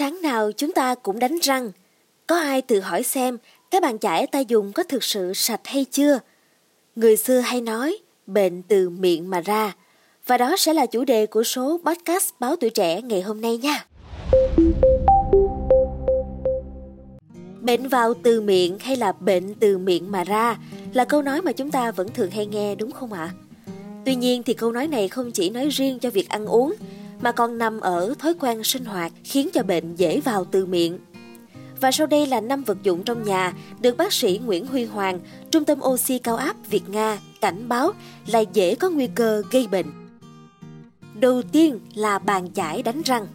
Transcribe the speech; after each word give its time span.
Sáng 0.00 0.22
nào 0.22 0.52
chúng 0.52 0.72
ta 0.72 0.94
cũng 0.94 1.18
đánh 1.18 1.38
răng. 1.42 1.72
Có 2.26 2.38
ai 2.38 2.62
tự 2.62 2.80
hỏi 2.80 3.02
xem 3.02 3.38
cái 3.70 3.80
bàn 3.80 3.98
chải 3.98 4.26
ta 4.26 4.38
dùng 4.38 4.72
có 4.72 4.82
thực 4.82 5.04
sự 5.04 5.32
sạch 5.34 5.60
hay 5.64 5.84
chưa? 5.84 6.18
Người 6.96 7.16
xưa 7.16 7.40
hay 7.40 7.60
nói, 7.60 7.98
bệnh 8.26 8.62
từ 8.62 8.90
miệng 8.90 9.30
mà 9.30 9.40
ra. 9.40 9.74
Và 10.26 10.38
đó 10.38 10.56
sẽ 10.58 10.74
là 10.74 10.86
chủ 10.86 11.04
đề 11.04 11.26
của 11.26 11.42
số 11.42 11.80
podcast 11.84 12.30
Báo 12.38 12.56
Tuổi 12.56 12.70
Trẻ 12.70 13.02
ngày 13.02 13.22
hôm 13.22 13.40
nay 13.40 13.58
nha. 13.58 13.86
Bệnh 17.60 17.88
vào 17.88 18.14
từ 18.14 18.40
miệng 18.40 18.78
hay 18.78 18.96
là 18.96 19.12
bệnh 19.12 19.54
từ 19.54 19.78
miệng 19.78 20.10
mà 20.10 20.24
ra 20.24 20.58
là 20.92 21.04
câu 21.04 21.22
nói 21.22 21.42
mà 21.42 21.52
chúng 21.52 21.70
ta 21.70 21.90
vẫn 21.90 22.08
thường 22.14 22.30
hay 22.30 22.46
nghe, 22.46 22.74
đúng 22.74 22.90
không 22.90 23.12
ạ? 23.12 23.30
Tuy 24.04 24.14
nhiên 24.14 24.42
thì 24.42 24.54
câu 24.54 24.72
nói 24.72 24.86
này 24.86 25.08
không 25.08 25.32
chỉ 25.32 25.50
nói 25.50 25.68
riêng 25.68 25.98
cho 25.98 26.10
việc 26.10 26.28
ăn 26.28 26.46
uống 26.46 26.74
mà 27.20 27.32
còn 27.32 27.58
nằm 27.58 27.80
ở 27.80 28.14
thói 28.18 28.34
quen 28.40 28.64
sinh 28.64 28.84
hoạt 28.84 29.12
khiến 29.24 29.48
cho 29.52 29.62
bệnh 29.62 29.96
dễ 29.96 30.20
vào 30.20 30.44
từ 30.44 30.66
miệng. 30.66 30.98
Và 31.80 31.92
sau 31.92 32.06
đây 32.06 32.26
là 32.26 32.40
năm 32.40 32.64
vật 32.64 32.82
dụng 32.82 33.02
trong 33.02 33.22
nhà 33.22 33.52
được 33.80 33.96
bác 33.96 34.12
sĩ 34.12 34.40
Nguyễn 34.44 34.66
Huy 34.66 34.84
Hoàng, 34.84 35.20
Trung 35.50 35.64
tâm 35.64 35.78
oxy 35.82 36.18
cao 36.18 36.36
áp 36.36 36.56
Việt 36.70 36.88
Nga 36.88 37.18
cảnh 37.40 37.68
báo 37.68 37.92
là 38.26 38.38
dễ 38.38 38.74
có 38.74 38.90
nguy 38.90 39.06
cơ 39.14 39.42
gây 39.50 39.66
bệnh. 39.66 39.86
Đầu 41.14 41.42
tiên 41.42 41.80
là 41.94 42.18
bàn 42.18 42.48
chải 42.54 42.82
đánh 42.82 43.02
răng. 43.02 43.26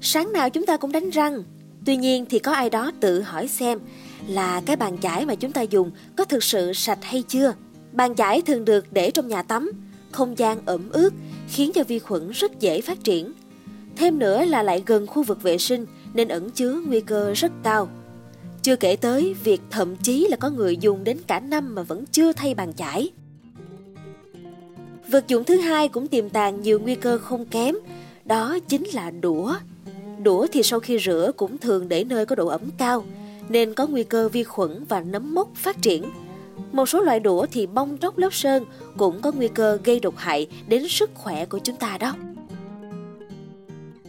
Sáng 0.00 0.32
nào 0.32 0.50
chúng 0.50 0.66
ta 0.66 0.76
cũng 0.76 0.92
đánh 0.92 1.10
răng, 1.10 1.42
tuy 1.86 1.96
nhiên 1.96 2.24
thì 2.30 2.38
có 2.38 2.52
ai 2.52 2.70
đó 2.70 2.92
tự 3.00 3.22
hỏi 3.22 3.48
xem 3.48 3.78
là 4.26 4.60
cái 4.66 4.76
bàn 4.76 4.98
chải 4.98 5.26
mà 5.26 5.34
chúng 5.34 5.52
ta 5.52 5.62
dùng 5.62 5.90
có 6.16 6.24
thực 6.24 6.44
sự 6.44 6.72
sạch 6.72 6.98
hay 7.02 7.22
chưa. 7.22 7.54
Bàn 7.92 8.14
chải 8.14 8.42
thường 8.42 8.64
được 8.64 8.92
để 8.92 9.10
trong 9.10 9.28
nhà 9.28 9.42
tắm, 9.42 9.70
không 10.12 10.38
gian 10.38 10.58
ẩm 10.66 10.90
ướt 10.90 11.12
khiến 11.50 11.72
cho 11.74 11.84
vi 11.84 11.98
khuẩn 11.98 12.30
rất 12.30 12.60
dễ 12.60 12.80
phát 12.80 13.04
triển. 13.04 13.32
Thêm 13.96 14.18
nữa 14.18 14.44
là 14.44 14.62
lại 14.62 14.82
gần 14.86 15.06
khu 15.06 15.22
vực 15.22 15.42
vệ 15.42 15.58
sinh 15.58 15.86
nên 16.14 16.28
ẩn 16.28 16.50
chứa 16.50 16.82
nguy 16.86 17.00
cơ 17.00 17.32
rất 17.32 17.52
cao. 17.62 17.88
Chưa 18.62 18.76
kể 18.76 18.96
tới 18.96 19.34
việc 19.44 19.60
thậm 19.70 19.96
chí 19.96 20.26
là 20.30 20.36
có 20.36 20.50
người 20.50 20.76
dùng 20.76 21.04
đến 21.04 21.18
cả 21.26 21.40
năm 21.40 21.74
mà 21.74 21.82
vẫn 21.82 22.04
chưa 22.12 22.32
thay 22.32 22.54
bàn 22.54 22.72
chải. 22.76 23.10
Vật 25.10 25.28
dụng 25.28 25.44
thứ 25.44 25.56
hai 25.56 25.88
cũng 25.88 26.08
tiềm 26.08 26.28
tàng 26.28 26.62
nhiều 26.62 26.78
nguy 26.78 26.94
cơ 26.94 27.18
không 27.18 27.46
kém, 27.46 27.74
đó 28.24 28.58
chính 28.68 28.84
là 28.92 29.10
đũa. 29.10 29.54
Đũa 30.22 30.46
thì 30.52 30.62
sau 30.62 30.80
khi 30.80 30.98
rửa 30.98 31.32
cũng 31.36 31.58
thường 31.58 31.88
để 31.88 32.04
nơi 32.04 32.26
có 32.26 32.36
độ 32.36 32.46
ẩm 32.46 32.70
cao, 32.78 33.04
nên 33.48 33.74
có 33.74 33.86
nguy 33.86 34.04
cơ 34.04 34.28
vi 34.28 34.44
khuẩn 34.44 34.84
và 34.88 35.00
nấm 35.00 35.34
mốc 35.34 35.54
phát 35.54 35.82
triển. 35.82 36.04
Một 36.72 36.88
số 36.88 37.00
loại 37.00 37.20
đũa 37.20 37.46
thì 37.52 37.66
bong 37.66 37.98
tróc 37.98 38.18
lớp 38.18 38.34
sơn 38.34 38.64
cũng 38.96 39.20
có 39.22 39.32
nguy 39.32 39.48
cơ 39.48 39.78
gây 39.84 40.00
độc 40.00 40.14
hại 40.16 40.46
đến 40.68 40.88
sức 40.88 41.10
khỏe 41.14 41.44
của 41.44 41.58
chúng 41.58 41.76
ta 41.76 41.98
đó. 41.98 42.14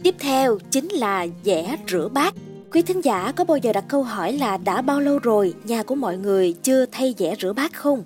Tiếp 0.02 0.14
theo 0.18 0.58
chính 0.70 0.88
là 0.88 1.26
dẻ 1.44 1.76
rửa 1.88 2.08
bát. 2.08 2.34
Quý 2.72 2.82
thính 2.82 3.04
giả 3.04 3.32
có 3.36 3.44
bao 3.44 3.56
giờ 3.56 3.72
đặt 3.72 3.84
câu 3.88 4.02
hỏi 4.02 4.32
là 4.32 4.56
đã 4.56 4.82
bao 4.82 5.00
lâu 5.00 5.18
rồi 5.18 5.54
nhà 5.64 5.82
của 5.82 5.94
mọi 5.94 6.16
người 6.16 6.54
chưa 6.62 6.86
thay 6.86 7.14
dẻ 7.18 7.34
rửa 7.40 7.52
bát 7.52 7.72
không? 7.72 8.04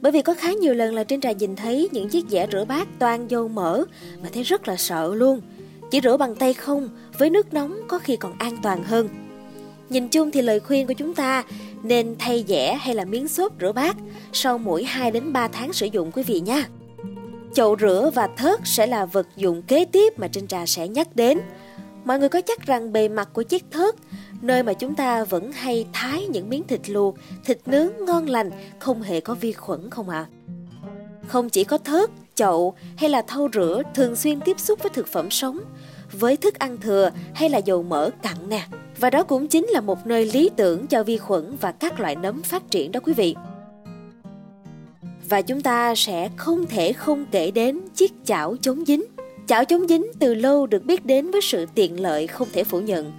Bởi 0.00 0.12
vì 0.12 0.22
có 0.22 0.34
khá 0.34 0.52
nhiều 0.52 0.74
lần 0.74 0.94
là 0.94 1.04
trên 1.04 1.20
trà 1.20 1.32
nhìn 1.32 1.56
thấy 1.56 1.88
những 1.92 2.08
chiếc 2.08 2.24
dẻ 2.28 2.46
rửa 2.52 2.64
bát 2.64 2.88
toàn 2.98 3.30
dầu 3.30 3.48
mỡ 3.48 3.84
mà 4.22 4.28
thấy 4.32 4.42
rất 4.42 4.68
là 4.68 4.76
sợ 4.76 5.14
luôn. 5.14 5.40
Chỉ 5.90 6.00
rửa 6.00 6.16
bằng 6.16 6.34
tay 6.34 6.54
không, 6.54 6.88
với 7.18 7.30
nước 7.30 7.54
nóng 7.54 7.80
có 7.88 7.98
khi 7.98 8.16
còn 8.16 8.32
an 8.38 8.56
toàn 8.62 8.84
hơn. 8.84 9.08
Nhìn 9.90 10.08
chung 10.08 10.30
thì 10.30 10.42
lời 10.42 10.60
khuyên 10.60 10.86
của 10.86 10.92
chúng 10.92 11.14
ta 11.14 11.44
nên 11.82 12.16
thay 12.18 12.44
dẻ 12.48 12.74
hay 12.74 12.94
là 12.94 13.04
miếng 13.04 13.28
xốp 13.28 13.52
rửa 13.60 13.72
bát 13.72 13.96
sau 14.32 14.58
mỗi 14.58 14.84
2 14.84 15.10
đến 15.10 15.32
3 15.32 15.48
tháng 15.48 15.72
sử 15.72 15.86
dụng 15.86 16.12
quý 16.12 16.22
vị 16.22 16.40
nha. 16.40 16.68
Chậu 17.54 17.76
rửa 17.80 18.10
và 18.14 18.28
thớt 18.36 18.60
sẽ 18.64 18.86
là 18.86 19.06
vật 19.06 19.26
dụng 19.36 19.62
kế 19.62 19.84
tiếp 19.84 20.18
mà 20.18 20.28
trên 20.28 20.46
trà 20.46 20.66
sẽ 20.66 20.88
nhắc 20.88 21.16
đến. 21.16 21.38
Mọi 22.04 22.18
người 22.18 22.28
có 22.28 22.40
chắc 22.40 22.66
rằng 22.66 22.92
bề 22.92 23.08
mặt 23.08 23.28
của 23.32 23.42
chiếc 23.42 23.64
thớt, 23.70 23.94
nơi 24.40 24.62
mà 24.62 24.72
chúng 24.72 24.94
ta 24.94 25.24
vẫn 25.24 25.52
hay 25.52 25.86
thái 25.92 26.26
những 26.26 26.48
miếng 26.48 26.62
thịt 26.66 26.90
luộc, 26.90 27.14
thịt 27.44 27.58
nướng 27.66 27.92
ngon 28.06 28.26
lành, 28.26 28.50
không 28.78 29.02
hề 29.02 29.20
có 29.20 29.34
vi 29.34 29.52
khuẩn 29.52 29.90
không 29.90 30.08
ạ? 30.08 30.26
À? 30.26 30.30
Không 31.28 31.50
chỉ 31.50 31.64
có 31.64 31.78
thớt, 31.78 32.10
chậu 32.34 32.74
hay 32.96 33.10
là 33.10 33.22
thau 33.22 33.48
rửa 33.52 33.82
thường 33.94 34.16
xuyên 34.16 34.40
tiếp 34.40 34.60
xúc 34.60 34.78
với 34.82 34.90
thực 34.90 35.06
phẩm 35.08 35.30
sống, 35.30 35.58
với 36.12 36.36
thức 36.36 36.58
ăn 36.58 36.78
thừa 36.80 37.10
hay 37.34 37.48
là 37.48 37.58
dầu 37.58 37.82
mỡ 37.82 38.10
cặn 38.22 38.48
nè. 38.48 38.66
Và 39.00 39.10
đó 39.10 39.22
cũng 39.22 39.46
chính 39.46 39.66
là 39.66 39.80
một 39.80 40.06
nơi 40.06 40.30
lý 40.32 40.50
tưởng 40.56 40.86
cho 40.86 41.02
vi 41.02 41.16
khuẩn 41.18 41.56
và 41.60 41.72
các 41.72 42.00
loại 42.00 42.16
nấm 42.16 42.42
phát 42.42 42.70
triển 42.70 42.92
đó 42.92 43.00
quý 43.00 43.12
vị. 43.12 43.34
Và 45.28 45.42
chúng 45.42 45.60
ta 45.60 45.94
sẽ 45.94 46.30
không 46.36 46.66
thể 46.66 46.92
không 46.92 47.26
kể 47.30 47.50
đến 47.50 47.80
chiếc 47.94 48.12
chảo 48.24 48.56
chống 48.60 48.84
dính. 48.84 49.04
Chảo 49.46 49.64
chống 49.64 49.88
dính 49.88 50.06
từ 50.18 50.34
lâu 50.34 50.66
được 50.66 50.84
biết 50.84 51.06
đến 51.06 51.30
với 51.30 51.40
sự 51.40 51.66
tiện 51.74 52.00
lợi 52.00 52.26
không 52.26 52.48
thể 52.52 52.64
phủ 52.64 52.80
nhận. 52.80 53.12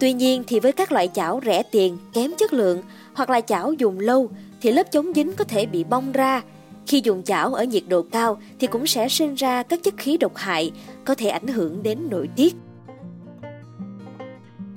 Tuy 0.00 0.12
nhiên 0.12 0.42
thì 0.46 0.60
với 0.60 0.72
các 0.72 0.92
loại 0.92 1.08
chảo 1.14 1.40
rẻ 1.44 1.62
tiền, 1.62 1.98
kém 2.12 2.30
chất 2.38 2.52
lượng 2.52 2.82
hoặc 3.14 3.30
là 3.30 3.40
chảo 3.40 3.72
dùng 3.72 4.00
lâu 4.00 4.30
thì 4.60 4.72
lớp 4.72 4.92
chống 4.92 5.12
dính 5.14 5.32
có 5.32 5.44
thể 5.44 5.66
bị 5.66 5.84
bong 5.84 6.12
ra. 6.12 6.42
Khi 6.86 7.00
dùng 7.04 7.22
chảo 7.22 7.54
ở 7.54 7.64
nhiệt 7.64 7.82
độ 7.88 8.02
cao 8.02 8.38
thì 8.58 8.66
cũng 8.66 8.86
sẽ 8.86 9.08
sinh 9.08 9.34
ra 9.34 9.62
các 9.62 9.82
chất 9.82 9.94
khí 9.96 10.16
độc 10.16 10.36
hại 10.36 10.72
có 11.04 11.14
thể 11.14 11.28
ảnh 11.28 11.46
hưởng 11.46 11.82
đến 11.82 11.98
nội 12.10 12.28
tiết. 12.36 12.54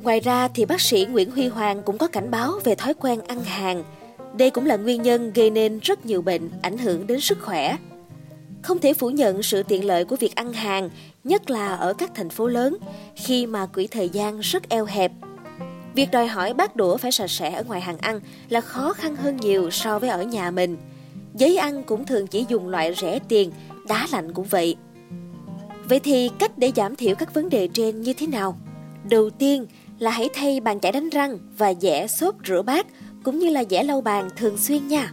Ngoài 0.08 0.20
ra 0.20 0.48
thì 0.48 0.66
bác 0.66 0.82
sĩ 0.82 1.06
Nguyễn 1.06 1.32
Huy 1.32 1.48
Hoàng 1.48 1.84
cũng 1.84 1.98
có 1.98 2.08
cảnh 2.08 2.32
báo 2.32 2.52
về 2.64 2.76
thói 2.76 2.94
quen 2.94 3.22
ăn 3.28 3.44
hàng. 3.44 3.84
Đây 4.38 4.50
cũng 4.50 4.66
là 4.66 4.76
nguyên 4.76 5.02
nhân 5.02 5.34
gây 5.34 5.50
nên 5.50 5.80
rất 5.80 6.06
nhiều 6.06 6.22
bệnh 6.22 6.50
ảnh 6.62 6.78
hưởng 6.78 7.08
đến 7.08 7.20
sức 7.20 7.38
khỏe. 7.42 7.78
Không 8.62 8.80
thể 8.80 8.94
phủ 8.94 9.10
nhận 9.10 9.44
sự 9.44 9.64
tiện 9.64 9.86
lợi 9.86 10.06
của 10.06 10.16
việc 10.16 10.36
ăn 10.36 10.54
hàng, 10.54 10.90
nhất 11.24 11.50
là 11.50 11.76
ở 11.76 11.94
các 11.94 12.12
thành 12.16 12.30
phố 12.30 12.48
lớn, 12.48 12.78
khi 13.16 13.46
mà 13.46 13.66
quỹ 13.66 13.88
thời 13.88 14.10
gian 14.10 14.40
rất 14.40 14.70
eo 14.70 14.86
hẹp. 14.86 15.12
Việc 15.96 16.12
đòi 16.12 16.28
hỏi 16.28 16.54
bát 16.54 16.76
đũa 16.76 16.98
phải 16.98 17.12
sạch 17.12 17.32
sẽ 17.32 17.54
ở 17.54 17.64
ngoài 17.64 17.82
hàng 17.82 17.98
ăn 17.98 18.20
là 18.50 18.62
khó 18.62 18.94
khăn 18.94 19.16
hơn 19.16 19.38
nhiều 19.38 19.72
so 19.72 20.00
với 20.00 20.10
ở 20.10 20.24
nhà 20.24 20.52
mình. 20.52 20.78
Giấy 21.34 21.58
ăn 21.58 21.84
cũng 21.84 22.06
thường 22.06 22.28
chỉ 22.28 22.46
dùng 22.50 22.70
loại 22.70 22.94
rẻ 22.94 23.20
tiền, 23.28 23.52
đá 23.88 24.08
lạnh 24.12 24.34
cũng 24.34 24.46
vậy. 24.46 24.76
Vậy 25.90 26.00
thì 26.00 26.30
cách 26.40 26.58
để 26.58 26.72
giảm 26.76 26.96
thiểu 26.96 27.16
các 27.16 27.34
vấn 27.34 27.50
đề 27.50 27.68
trên 27.74 28.02
như 28.02 28.14
thế 28.14 28.28
nào? 28.28 28.58
Đầu 29.10 29.30
tiên 29.30 29.66
là 30.00 30.12
hãy 30.12 30.30
thay 30.34 30.60
bàn 30.60 30.80
chải 30.80 30.92
đánh 30.92 31.10
răng 31.10 31.38
và 31.58 31.74
dẻ 31.74 32.08
xốp 32.08 32.36
rửa 32.48 32.62
bát, 32.62 32.88
cũng 33.24 33.40
như 33.40 33.50
là 33.50 33.64
dẻ 33.70 33.84
lau 33.84 34.02
bàn 34.02 34.30
thường 34.38 34.58
xuyên 34.58 34.88
nha. 34.88 35.12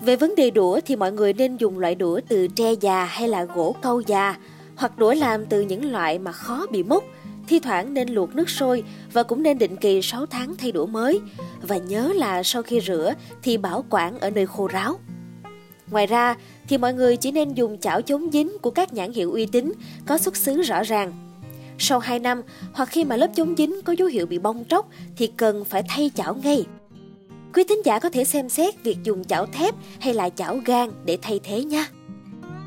Về 0.00 0.16
vấn 0.16 0.34
đề 0.34 0.50
đũa 0.50 0.80
thì 0.86 0.96
mọi 0.96 1.12
người 1.12 1.32
nên 1.32 1.56
dùng 1.56 1.78
loại 1.78 1.94
đũa 1.94 2.20
từ 2.28 2.48
tre 2.48 2.72
già 2.72 3.04
hay 3.04 3.28
là 3.28 3.44
gỗ 3.44 3.74
câu 3.82 4.00
già, 4.00 4.36
hoặc 4.76 4.98
đũa 4.98 5.14
làm 5.14 5.46
từ 5.46 5.60
những 5.60 5.92
loại 5.92 6.18
mà 6.18 6.32
khó 6.32 6.66
bị 6.70 6.82
mốc. 6.82 7.04
Thi 7.48 7.58
thoảng 7.58 7.94
nên 7.94 8.08
luộc 8.08 8.34
nước 8.34 8.50
sôi 8.50 8.84
và 9.12 9.22
cũng 9.22 9.42
nên 9.42 9.58
định 9.58 9.76
kỳ 9.76 10.02
6 10.02 10.26
tháng 10.26 10.56
thay 10.56 10.72
đũa 10.72 10.86
mới. 10.86 11.20
Và 11.62 11.76
nhớ 11.76 12.12
là 12.14 12.42
sau 12.42 12.62
khi 12.62 12.80
rửa 12.80 13.14
thì 13.42 13.56
bảo 13.56 13.84
quản 13.90 14.20
ở 14.20 14.30
nơi 14.30 14.46
khô 14.46 14.66
ráo. 14.66 14.98
Ngoài 15.90 16.06
ra 16.06 16.36
thì 16.68 16.78
mọi 16.78 16.94
người 16.94 17.16
chỉ 17.16 17.32
nên 17.32 17.54
dùng 17.54 17.78
chảo 17.78 18.02
chống 18.02 18.30
dính 18.32 18.58
của 18.62 18.70
các 18.70 18.92
nhãn 18.92 19.12
hiệu 19.12 19.32
uy 19.32 19.46
tín 19.46 19.72
có 20.06 20.18
xuất 20.18 20.36
xứ 20.36 20.62
rõ 20.62 20.82
ràng 20.82 21.31
sau 21.82 21.98
2 21.98 22.18
năm 22.18 22.42
hoặc 22.72 22.88
khi 22.88 23.04
mà 23.04 23.16
lớp 23.16 23.30
chống 23.34 23.54
dính 23.58 23.82
có 23.84 23.92
dấu 23.92 24.08
hiệu 24.08 24.26
bị 24.26 24.38
bong 24.38 24.64
tróc 24.68 24.88
thì 25.16 25.26
cần 25.26 25.64
phải 25.64 25.82
thay 25.88 26.10
chảo 26.14 26.34
ngay. 26.34 26.64
Quý 27.54 27.64
thính 27.68 27.82
giả 27.84 27.98
có 27.98 28.10
thể 28.10 28.24
xem 28.24 28.48
xét 28.48 28.82
việc 28.82 28.98
dùng 29.04 29.24
chảo 29.24 29.46
thép 29.46 29.74
hay 30.00 30.14
là 30.14 30.30
chảo 30.30 30.60
gan 30.64 30.90
để 31.04 31.18
thay 31.22 31.40
thế 31.42 31.64
nha. 31.64 31.86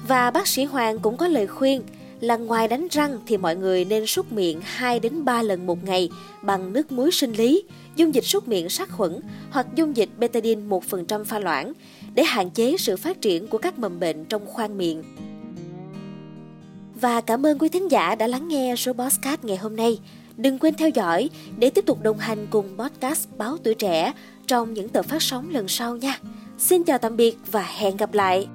Và 0.07 0.31
bác 0.31 0.47
sĩ 0.47 0.63
Hoàng 0.63 0.99
cũng 0.99 1.17
có 1.17 1.27
lời 1.27 1.47
khuyên 1.47 1.81
là 2.19 2.37
ngoài 2.37 2.67
đánh 2.67 2.87
răng 2.91 3.19
thì 3.27 3.37
mọi 3.37 3.55
người 3.55 3.85
nên 3.85 4.05
súc 4.05 4.31
miệng 4.31 4.61
2 4.63 4.99
đến 4.99 5.25
3 5.25 5.41
lần 5.41 5.65
một 5.65 5.83
ngày 5.83 6.09
bằng 6.41 6.73
nước 6.73 6.91
muối 6.91 7.11
sinh 7.11 7.33
lý, 7.33 7.63
dung 7.95 8.15
dịch 8.15 8.25
súc 8.25 8.47
miệng 8.47 8.69
sát 8.69 8.91
khuẩn 8.91 9.19
hoặc 9.49 9.67
dung 9.75 9.95
dịch 9.95 10.09
betadine 10.17 10.61
1% 10.61 11.23
pha 11.23 11.39
loãng 11.39 11.73
để 12.15 12.23
hạn 12.23 12.49
chế 12.49 12.75
sự 12.79 12.97
phát 12.97 13.21
triển 13.21 13.47
của 13.47 13.57
các 13.57 13.79
mầm 13.79 13.99
bệnh 13.99 14.25
trong 14.25 14.45
khoang 14.45 14.77
miệng. 14.77 15.03
Và 17.05 17.21
cảm 17.21 17.45
ơn 17.45 17.59
quý 17.59 17.69
thính 17.69 17.91
giả 17.91 18.15
đã 18.15 18.27
lắng 18.27 18.47
nghe 18.47 18.75
số 18.75 18.93
podcast 18.93 19.43
ngày 19.43 19.57
hôm 19.57 19.75
nay. 19.75 19.99
Đừng 20.37 20.59
quên 20.59 20.73
theo 20.73 20.89
dõi 20.89 21.29
để 21.57 21.69
tiếp 21.69 21.85
tục 21.85 22.01
đồng 22.01 22.17
hành 22.17 22.47
cùng 22.49 22.77
podcast 22.77 23.27
Báo 23.37 23.57
Tuổi 23.63 23.73
Trẻ 23.73 24.13
trong 24.47 24.73
những 24.73 24.89
tập 24.89 25.05
phát 25.05 25.21
sóng 25.21 25.49
lần 25.49 25.67
sau 25.67 25.97
nha. 25.97 26.19
Xin 26.57 26.83
chào 26.83 26.97
tạm 26.97 27.17
biệt 27.17 27.37
và 27.51 27.61
hẹn 27.61 27.97
gặp 27.97 28.13
lại. 28.13 28.47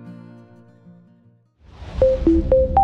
thank 2.00 2.52
you 2.52 2.79